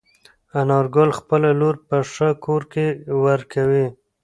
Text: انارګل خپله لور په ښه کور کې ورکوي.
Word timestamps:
انارګل 0.59 1.09
خپله 1.19 1.49
لور 1.59 1.75
په 1.87 1.97
ښه 2.11 2.29
کور 2.45 2.61
کې 2.73 2.87
ورکوي. 3.25 3.85